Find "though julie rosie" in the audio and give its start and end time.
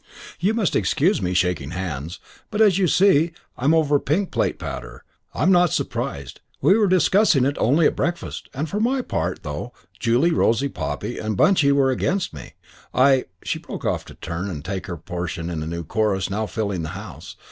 9.43-10.69